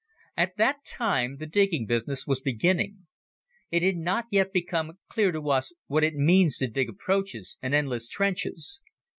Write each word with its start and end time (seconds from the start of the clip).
At 0.35 0.57
that 0.57 0.83
time 0.83 1.37
the 1.37 1.45
digging 1.45 1.85
business 1.85 2.25
was 2.25 2.41
beginning. 2.41 3.05
It 3.69 3.83
had 3.83 3.97
not 3.97 4.25
yet 4.31 4.51
become 4.51 4.97
clear 5.07 5.31
to 5.31 5.51
us 5.51 5.73
what 5.85 6.03
it 6.03 6.15
means 6.15 6.57
to 6.57 6.67
dig 6.67 6.89
approaches 6.89 7.59
and 7.61 7.75
endless 7.75 8.09
trenches. 8.09 8.81